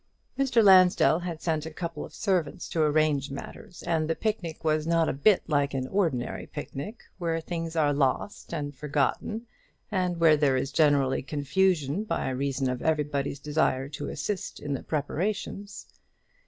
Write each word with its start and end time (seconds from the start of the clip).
Mr. 0.35 0.63
Lansdell 0.63 1.19
had 1.19 1.43
sent 1.43 1.63
a 1.67 1.69
couple 1.69 2.03
of 2.03 2.11
servants 2.11 2.67
to 2.67 2.81
arrange 2.81 3.29
matters; 3.29 3.83
and 3.83 4.09
the 4.09 4.15
picnic 4.15 4.63
was 4.63 4.87
not 4.87 5.07
a 5.07 5.13
bit 5.13 5.43
like 5.47 5.75
an 5.75 5.87
ordinary 5.89 6.47
picnic, 6.47 7.03
where 7.19 7.39
things 7.39 7.75
are 7.75 7.93
lost 7.93 8.51
and 8.51 8.75
forgotten, 8.75 9.45
and 9.91 10.19
where 10.19 10.35
there 10.37 10.57
is 10.57 10.71
generally 10.71 11.21
confusion 11.21 12.03
by 12.03 12.27
reason 12.31 12.67
of 12.67 12.81
everybody's 12.81 13.37
desire 13.37 13.87
to 13.87 14.07
assist 14.09 14.59
in 14.59 14.73
the 14.73 14.81
preparations. 14.81 15.85